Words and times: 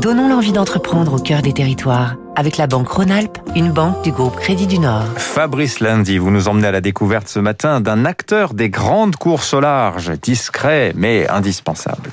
Donnons 0.00 0.28
l'envie 0.28 0.52
d'entreprendre 0.52 1.14
au 1.14 1.18
cœur 1.18 1.42
des 1.42 1.52
territoires 1.52 2.16
avec 2.36 2.56
la 2.56 2.66
banque 2.66 2.88
Rhône-Alpes, 2.88 3.38
une 3.54 3.70
banque 3.70 4.02
du 4.02 4.12
groupe 4.12 4.36
Crédit 4.36 4.66
du 4.66 4.78
Nord. 4.78 5.04
Fabrice 5.16 5.80
Lundi, 5.80 6.16
vous 6.18 6.30
nous 6.30 6.48
emmenez 6.48 6.68
à 6.68 6.72
la 6.72 6.80
découverte 6.80 7.28
ce 7.28 7.38
matin 7.38 7.80
d'un 7.80 8.04
acteur 8.04 8.54
des 8.54 8.70
grandes 8.70 9.16
courses 9.16 9.52
au 9.52 9.60
large, 9.60 10.12
discret 10.20 10.92
mais 10.94 11.28
indispensable. 11.28 12.10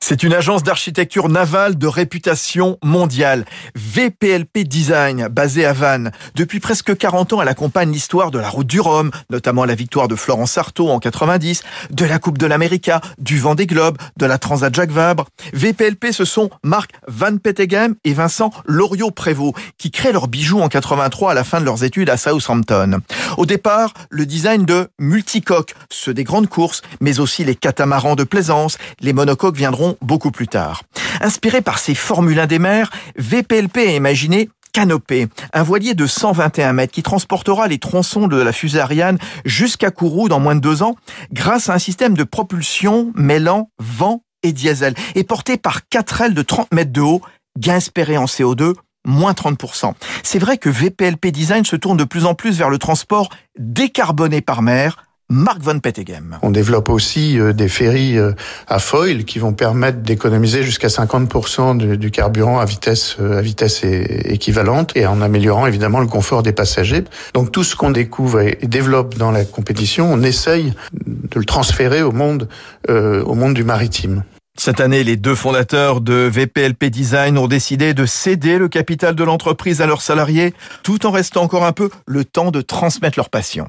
C'est 0.00 0.22
une 0.22 0.34
agence 0.34 0.62
d'architecture 0.62 1.28
navale 1.28 1.76
de 1.76 1.86
réputation 1.88 2.78
mondiale, 2.84 3.44
VPLP 3.74 4.58
Design, 4.58 5.26
basée 5.28 5.64
à 5.64 5.72
Vannes. 5.72 6.12
Depuis 6.36 6.60
presque 6.60 6.96
40 6.96 7.32
ans, 7.32 7.42
elle 7.42 7.48
accompagne 7.48 7.90
l'histoire 7.90 8.30
de 8.30 8.38
la 8.38 8.48
route 8.48 8.68
du 8.68 8.78
Rhum, 8.78 9.10
notamment 9.30 9.64
la 9.64 9.74
victoire 9.74 10.06
de 10.06 10.14
Florence 10.14 10.58
Artaud 10.58 10.90
en 10.90 11.00
90, 11.00 11.64
de 11.90 12.04
la 12.04 12.20
Coupe 12.20 12.38
de 12.38 12.46
l'América, 12.46 13.00
du 13.18 13.38
Vendée 13.40 13.66
Globe, 13.66 13.98
de 14.16 14.26
la 14.26 14.38
Transat 14.38 14.72
Jacques 14.72 14.92
Vabre. 14.92 15.26
VPLP, 15.54 16.12
ce 16.12 16.24
sont 16.24 16.50
Marc 16.62 16.92
Van 17.08 17.36
Peteghem 17.38 17.96
et 18.04 18.12
Vincent 18.12 18.52
Loriot-Prévost, 18.66 19.56
qui 19.76 19.90
créent 19.90 20.12
leurs 20.12 20.28
bijoux 20.28 20.60
en 20.60 20.68
83 20.68 21.32
à 21.32 21.34
la 21.34 21.42
fin 21.42 21.58
de 21.58 21.64
leurs 21.64 21.82
études 21.82 22.10
à 22.10 22.16
Southampton. 22.16 23.00
Au 23.38 23.46
départ, 23.46 23.92
le 24.10 24.24
design 24.24 24.64
de 24.64 24.88
multicoques, 25.00 25.74
ceux 25.90 26.14
des 26.14 26.24
grandes 26.24 26.48
courses, 26.48 26.82
mais 27.00 27.18
aussi 27.18 27.44
les 27.44 27.56
catamarans 27.56 28.14
de 28.14 28.24
plaisance, 28.24 28.78
les 29.00 29.12
monocoques 29.12 29.56
viendront 29.56 29.85
beaucoup 30.02 30.30
plus 30.30 30.48
tard. 30.48 30.82
Inspiré 31.20 31.62
par 31.62 31.78
ces 31.78 31.94
Formule 31.94 32.40
1 32.40 32.46
des 32.46 32.58
mers, 32.58 32.90
VPLP 33.16 33.78
a 33.78 33.92
imaginé 33.92 34.48
Canopée, 34.72 35.28
un 35.54 35.62
voilier 35.62 35.94
de 35.94 36.06
121 36.06 36.74
mètres 36.74 36.92
qui 36.92 37.02
transportera 37.02 37.66
les 37.66 37.78
tronçons 37.78 38.28
de 38.28 38.36
la 38.36 38.52
fusée 38.52 38.80
Ariane 38.80 39.18
jusqu'à 39.46 39.90
Kourou 39.90 40.28
dans 40.28 40.40
moins 40.40 40.54
de 40.54 40.60
deux 40.60 40.82
ans 40.82 40.96
grâce 41.32 41.70
à 41.70 41.74
un 41.74 41.78
système 41.78 42.14
de 42.14 42.24
propulsion 42.24 43.10
mêlant 43.14 43.70
vent 43.78 44.22
et 44.42 44.52
diesel 44.52 44.94
et 45.14 45.24
porté 45.24 45.56
par 45.56 45.88
quatre 45.88 46.20
ailes 46.20 46.34
de 46.34 46.42
30 46.42 46.72
mètres 46.72 46.92
de 46.92 47.00
haut, 47.00 47.22
gain 47.58 47.76
espéré 47.76 48.18
en 48.18 48.26
CO2 48.26 48.74
moins 49.06 49.32
30%. 49.32 49.94
C'est 50.22 50.38
vrai 50.38 50.58
que 50.58 50.68
VPLP 50.68 51.28
Design 51.28 51.64
se 51.64 51.76
tourne 51.76 51.96
de 51.96 52.04
plus 52.04 52.26
en 52.26 52.34
plus 52.34 52.58
vers 52.58 52.68
le 52.68 52.78
transport 52.78 53.30
décarboné 53.58 54.42
par 54.42 54.60
mer, 54.60 55.05
Marc 55.28 55.60
Van 55.60 55.80
Peteghem. 55.80 56.38
On 56.42 56.52
développe 56.52 56.88
aussi 56.88 57.40
euh, 57.40 57.52
des 57.52 57.68
ferries 57.68 58.16
euh, 58.16 58.30
à 58.68 58.78
foil 58.78 59.24
qui 59.24 59.40
vont 59.40 59.52
permettre 59.52 59.98
d'économiser 59.98 60.62
jusqu'à 60.62 60.86
50% 60.86 61.96
du, 61.96 62.10
carburant 62.12 62.60
à 62.60 62.64
vitesse 62.64 63.16
euh, 63.18 63.38
à 63.38 63.42
vitesse 63.42 63.82
équivalente 63.82 64.92
et 64.94 65.04
en 65.04 65.20
améliorant 65.20 65.66
évidemment 65.66 65.98
le 65.98 66.06
confort 66.06 66.44
des 66.44 66.52
passagers. 66.52 67.02
Donc 67.34 67.50
tout 67.50 67.64
ce 67.64 67.74
qu'on 67.74 67.90
découvre 67.90 68.40
et 68.40 68.58
développe 68.62 69.16
dans 69.16 69.32
la 69.32 69.44
compétition, 69.44 70.12
on 70.12 70.22
essaye 70.22 70.74
de 70.92 71.40
le 71.40 71.44
transférer 71.44 72.02
au 72.02 72.12
monde 72.12 72.48
au 72.88 73.34
monde 73.34 73.54
du 73.54 73.64
maritime. 73.64 74.22
Cette 74.56 74.80
année, 74.80 75.04
les 75.04 75.16
deux 75.16 75.34
fondateurs 75.34 76.00
de 76.00 76.30
VPLP 76.32 76.84
Design 76.84 77.36
ont 77.36 77.48
décidé 77.48 77.94
de 77.94 78.06
céder 78.06 78.58
le 78.58 78.68
capital 78.68 79.14
de 79.14 79.24
l'entreprise 79.24 79.82
à 79.82 79.86
leurs 79.86 80.02
salariés, 80.02 80.54
tout 80.82 81.04
en 81.04 81.10
restant 81.10 81.42
encore 81.42 81.64
un 81.64 81.72
peu 81.72 81.90
le 82.06 82.24
temps 82.24 82.50
de 82.50 82.60
transmettre 82.60 83.18
leur 83.18 83.28
passion. 83.28 83.68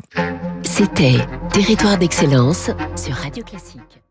C'était 0.64 1.18
Territoire 1.52 1.98
d'excellence 1.98 2.70
sur 2.96 3.16
Radio 3.16 3.44
Classique. 3.44 4.07